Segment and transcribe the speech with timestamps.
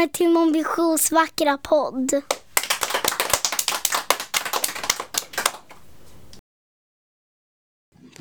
[0.00, 2.22] Välkommen till Mon Visions vackra podd.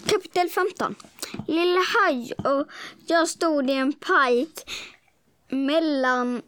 [0.05, 0.95] Kapitel 15
[1.47, 2.67] Lilla Haj och
[3.07, 4.71] jag stod i en park
[5.49, 6.41] mellan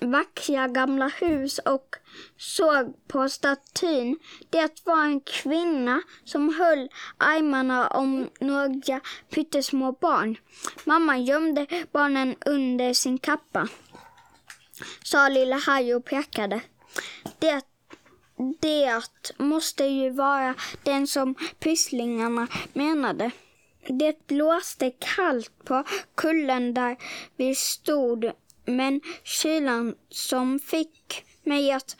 [0.00, 1.96] vackra gamla hus och
[2.38, 4.18] såg på statyn.
[4.50, 10.36] Det var en kvinna som höll armarna om några pyttesmå barn.
[10.84, 13.68] Mamma gömde barnen under sin kappa,
[15.04, 16.60] sa lilla Harry och pekade.
[17.38, 17.62] Det,
[18.60, 19.02] det
[19.38, 23.30] måste ju vara den som pysslingarna menade.
[23.88, 26.96] Det blåste kallt på kullen där
[27.36, 28.32] vi stod
[28.64, 31.96] men kylan som fick mig att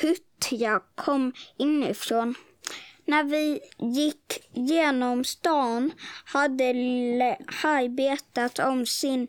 [0.00, 2.34] huttra kom inifrån.
[3.04, 5.92] När vi gick genom stan
[6.24, 9.28] hade Lille Haj betat om sin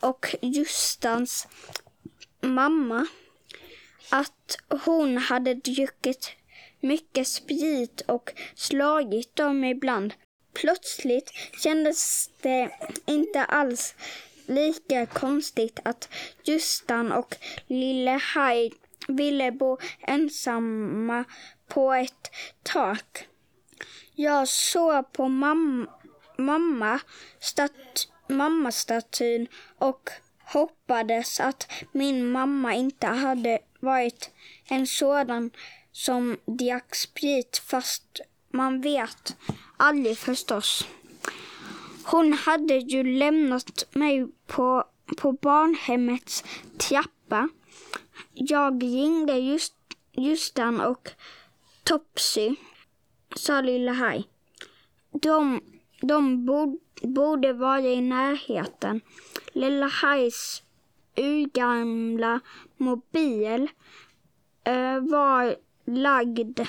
[0.00, 1.48] och Justans
[2.42, 3.06] mamma
[4.10, 6.30] att hon hade druckit
[6.80, 10.14] mycket sprit och slagit dem ibland.
[10.54, 11.32] Plötsligt
[11.62, 12.70] kändes det
[13.06, 13.94] inte alls
[14.46, 16.08] lika konstigt att
[16.44, 18.72] Justan och Lille Haj
[19.08, 21.24] ville bo ensamma
[21.68, 22.30] på ett
[22.62, 23.28] tak.
[24.14, 25.90] Jag såg på mam
[26.38, 27.00] mamma
[27.40, 29.46] stat mammastatyn
[29.78, 30.10] och
[30.52, 34.30] hoppades att min mamma inte hade varit
[34.68, 35.50] en sådan
[35.92, 38.20] som drack sprit fast
[38.50, 39.36] man vet
[39.76, 40.86] aldrig förstås.
[42.04, 44.84] Hon hade ju lämnat mig på,
[45.16, 46.44] på barnhemmets
[46.78, 47.48] trappa.
[48.34, 49.74] Jag ringde just,
[50.12, 51.10] Justan och
[51.84, 52.54] Topsy,
[53.36, 54.28] sa Lilla Haj.
[55.10, 55.60] De,
[56.02, 56.46] de
[57.02, 59.00] borde vara i närheten.
[59.52, 60.62] Lilla Hajs
[61.16, 62.40] urgamla
[62.76, 63.68] mobil
[64.64, 66.60] eh, var lagd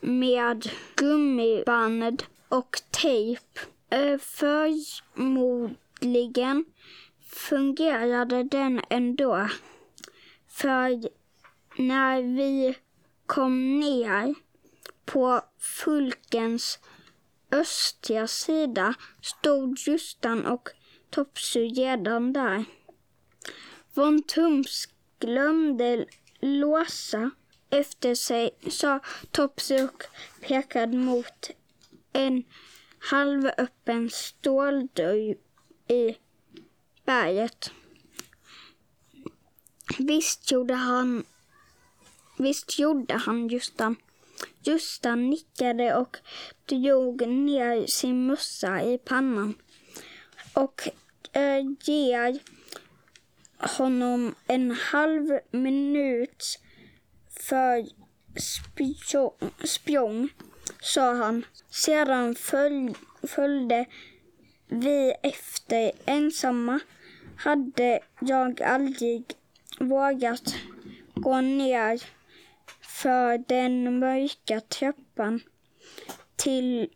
[0.00, 3.60] med gummiband och tejp.
[3.90, 5.54] Eh, förmodligen
[7.30, 9.48] fungerade den ändå.
[10.48, 11.00] För
[11.76, 12.78] när vi
[13.26, 14.34] kom ner
[15.04, 16.78] på Fulkens
[17.52, 20.68] östra sida stod Justan och
[21.10, 22.64] Topsy redan där.
[23.94, 24.88] Von Tums
[25.18, 26.06] glömde
[26.40, 27.30] låsa
[27.70, 29.00] efter sig, sa
[29.30, 30.02] Topsy och
[30.40, 31.50] pekade mot
[32.12, 32.44] en
[32.98, 35.36] halvöppen ståldörr
[35.88, 36.16] i
[37.04, 37.70] berget.
[39.98, 41.24] Visst gjorde han,
[42.38, 43.96] visst gjorde han Justan.
[44.62, 46.16] Justan nickade och
[46.66, 49.54] drog ner sin mössa i pannan
[50.54, 50.88] och
[51.32, 52.38] eh, ger
[53.58, 56.60] honom en halv minut
[57.30, 57.86] för
[58.40, 59.32] spjång,
[59.64, 60.28] spjång
[60.80, 61.44] sa han.
[61.70, 63.86] Sedan följ, följde
[64.68, 66.80] vi efter ensamma.
[67.36, 69.24] Hade jag aldrig
[69.78, 70.54] vågat
[71.14, 72.02] gå ner
[73.02, 75.40] för den mörka trappan
[76.36, 76.88] till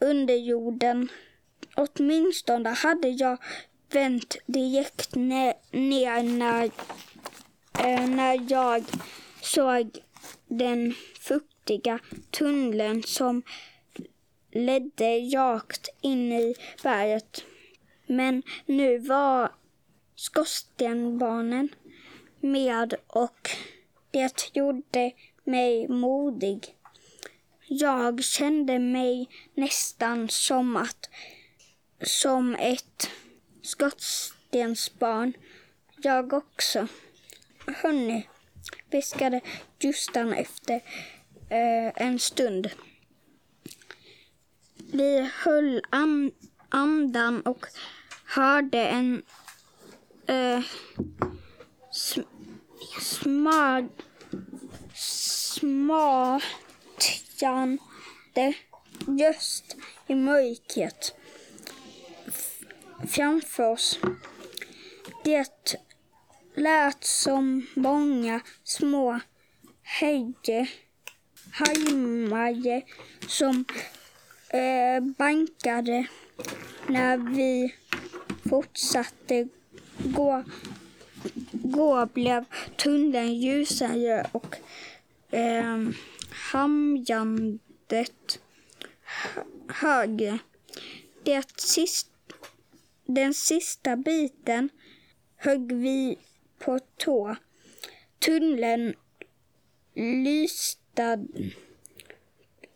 [0.00, 1.08] underjorden.
[1.76, 3.38] Åtminstone hade jag
[3.92, 6.64] vänt direkt ner, ner när,
[7.84, 8.84] eh, när jag
[9.42, 9.98] såg
[10.48, 11.98] den fuktiga
[12.30, 13.42] tunneln som
[14.52, 17.44] ledde rakt in i berget.
[18.06, 19.52] Men nu var
[20.14, 21.68] skorstenbarnen
[22.40, 23.50] med och
[24.16, 25.12] det gjorde
[25.44, 26.74] mig modig.
[27.66, 31.08] Jag kände mig nästan som att
[32.02, 33.10] som ett
[33.62, 35.32] skorstensbarn.
[35.96, 36.88] Jag också.
[37.66, 38.28] Hörni,
[38.90, 39.40] viskade
[39.80, 40.74] Justan efter
[41.50, 42.70] eh, en stund.
[44.92, 46.32] Vi höll an
[46.68, 47.66] andan och
[48.24, 49.22] hörde en
[50.26, 50.60] eh,
[51.90, 52.20] sm
[53.00, 53.88] smag
[55.58, 56.54] smattrande
[59.06, 59.76] just
[60.06, 61.14] i mörkret
[63.08, 63.98] framför oss.
[65.24, 65.76] Det
[66.54, 69.20] lät som många små
[69.82, 70.68] heje,
[71.52, 72.82] hajmare
[73.28, 73.64] som
[74.48, 76.06] eh, bankade
[76.86, 77.74] när vi
[78.48, 79.48] fortsatte
[79.98, 80.44] gå.
[81.52, 82.44] Gå blev
[82.76, 84.56] tunneln ljusare och
[85.30, 85.88] eh,
[86.52, 88.40] hamjandet
[89.68, 90.38] högre.
[91.24, 92.10] Det sist,
[93.06, 94.70] den sista biten
[95.36, 96.18] högg vi
[96.58, 97.36] på tå.
[98.18, 98.94] Tunneln
[99.96, 101.26] lystad,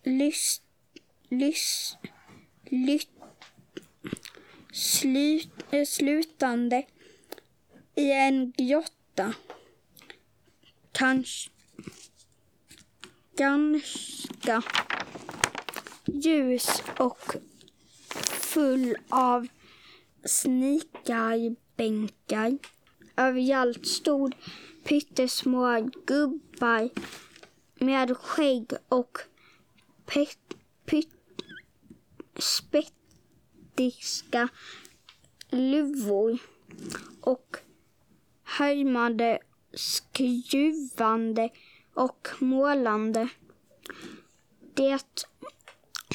[0.02, 0.62] lyst,
[1.28, 1.98] lyst,
[2.70, 3.10] lyst,
[4.72, 6.82] slut, slutande
[7.94, 9.34] i en grotta.
[10.92, 11.50] Kanske
[13.40, 14.62] ganska
[16.06, 17.36] ljus och
[18.24, 19.46] full av
[20.24, 22.58] snikarbänkar.
[23.16, 24.34] Överallt stod
[24.84, 26.88] pyttesmå gubbar
[27.74, 29.18] med skägg och
[30.06, 30.54] pet,
[30.86, 31.42] pytt,
[32.38, 32.88] spettiska
[35.50, 36.38] luvor
[37.20, 37.56] och
[38.44, 39.38] härmade
[39.74, 41.50] skruvande
[41.94, 43.28] och målande.
[44.74, 45.26] Det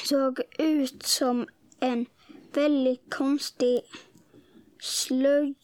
[0.04, 1.48] såg ut som
[1.80, 2.06] en
[2.54, 3.82] väldigt konstig
[4.80, 5.56] slöjdsal.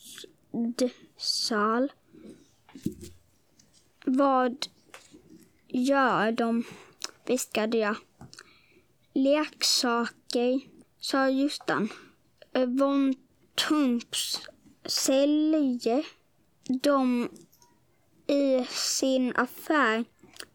[4.06, 4.68] Vad
[5.68, 6.64] gör de?
[7.26, 7.96] viskade jag.
[9.14, 10.60] Leksaker,
[11.00, 11.90] sa Justan.
[12.54, 13.16] Von
[13.56, 14.42] Tumps
[14.86, 16.06] säljer
[16.64, 17.30] de
[18.32, 20.06] i sin affär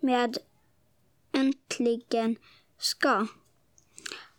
[0.01, 0.39] med
[1.33, 2.37] Äntligen
[2.79, 3.27] ska.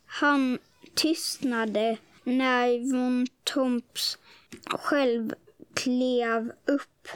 [0.06, 0.58] Han
[0.94, 4.18] tystnade när Von Tomps
[4.66, 5.34] själv
[5.74, 7.08] klev upp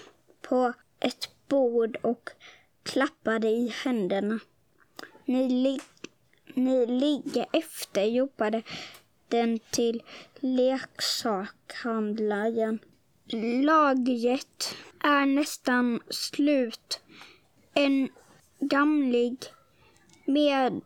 [0.42, 2.30] på ett bord och
[2.82, 4.40] klappade i händerna.
[5.24, 5.80] Ni, lig
[6.54, 8.62] ni ligger efter, ropade
[9.28, 10.02] den till
[10.40, 12.78] leksakshandlaren.
[13.34, 17.00] Lagret är nästan slut.
[17.74, 18.08] En
[18.60, 19.36] gamlig
[20.24, 20.80] med,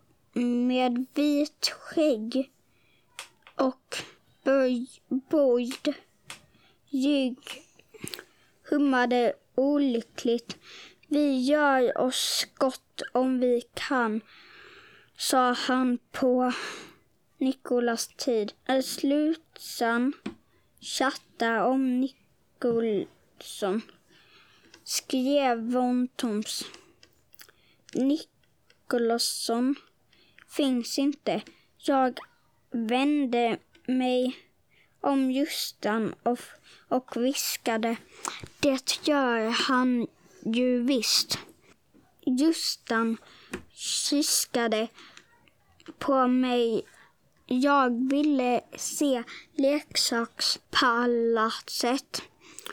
[0.67, 2.51] med vit skägg
[3.57, 3.97] och
[5.31, 5.95] böjd
[6.91, 7.63] rygg
[8.71, 10.57] hummade olyckligt.
[11.09, 14.21] Vi gör oss gott om vi kan,
[15.17, 16.53] sa han på
[17.39, 18.53] Nikolas tid.
[18.85, 20.13] Slutsan
[20.81, 22.09] chatta om
[22.59, 23.83] Gullsson
[24.85, 26.65] skrev Von Toms.
[30.49, 31.43] Finns inte.
[31.77, 32.19] Jag
[32.71, 34.37] vände mig
[35.01, 36.39] om Justan och,
[36.89, 37.97] och viskade.
[38.61, 40.07] Det gör han
[40.45, 41.39] ju visst.
[42.27, 43.17] Justan
[43.73, 44.89] kiskade
[45.99, 46.87] på mig.
[47.47, 49.23] Jag ville se
[49.55, 52.23] leksakspalatset.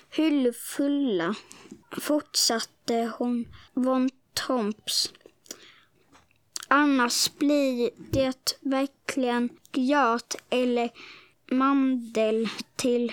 [0.10, 1.36] Hyllfulla,
[2.02, 5.14] fortsatte hon von Tromps.
[6.68, 10.90] Annars blir det verkligen gröt eller
[11.52, 13.12] mandel till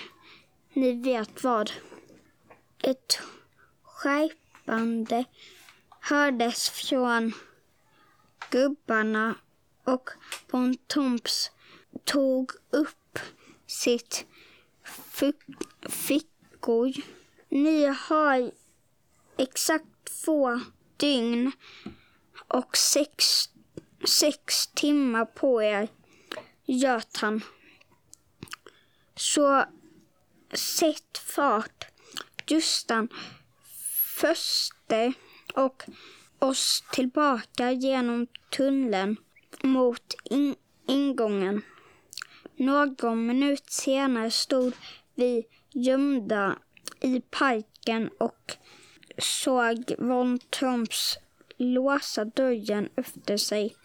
[0.73, 1.71] ni vet vad.
[2.83, 3.19] Ett
[3.83, 5.25] skärpande
[5.99, 7.33] hördes från
[8.49, 9.35] gubbarna
[9.83, 10.09] och
[10.51, 11.51] Bontomps
[12.03, 13.19] tog upp
[13.67, 14.25] sitt
[15.89, 16.30] fick
[16.61, 16.93] fickor.
[17.49, 18.51] Ni har
[19.37, 19.85] exakt
[20.23, 20.59] två
[20.97, 21.51] dygn
[22.47, 23.25] och sex,
[24.05, 25.87] sex timmar på er,
[26.65, 27.41] göt han.
[29.15, 29.65] Så
[30.53, 31.85] sätt fart.
[32.47, 33.09] Justan
[34.15, 35.13] förste
[35.53, 35.83] och
[36.39, 39.17] oss tillbaka genom tunneln
[39.63, 40.55] mot in
[40.87, 41.61] ingången.
[42.55, 44.73] Någon minut senare stod
[45.15, 46.59] vi gömda
[47.01, 48.57] i parken och
[49.17, 51.17] såg Von Tromps
[51.57, 53.75] låsa dörren efter sig.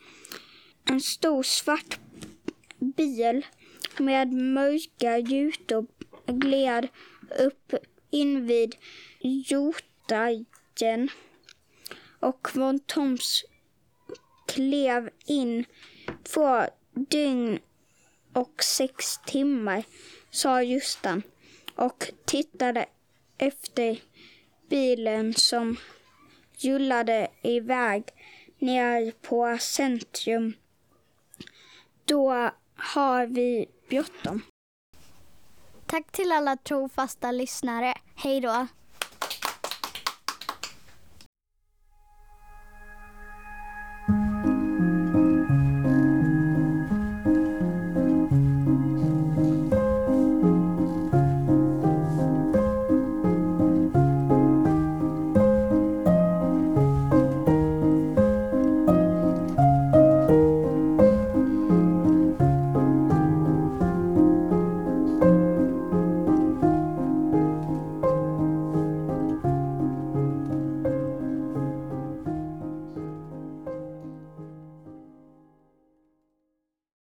[0.84, 1.98] En stor svart
[2.78, 3.46] bil
[3.98, 5.86] med mörka rutor
[6.26, 6.88] gled
[7.38, 7.74] upp
[8.10, 8.76] invid
[9.20, 11.08] Jotajen
[12.20, 13.44] och Von Toms
[14.46, 15.64] klev in
[16.22, 16.64] två
[16.94, 17.58] dygn
[18.32, 19.84] och sex timmar,
[20.30, 21.22] sa Justan
[21.76, 22.86] och tittade
[23.38, 24.00] efter
[24.68, 25.76] bilen som
[26.56, 28.04] jullade iväg
[28.58, 30.52] ner på centrum.
[32.04, 34.42] Då har vi bråttom.
[35.86, 37.94] Tack till alla trofasta lyssnare.
[38.14, 38.66] Hej då!